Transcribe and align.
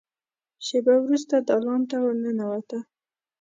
شېبه 0.65 0.93
وروسته 1.03 1.35
دالان 1.49 1.81
ته 1.89 1.95
ور 2.03 2.15
ننوته. 2.23 2.79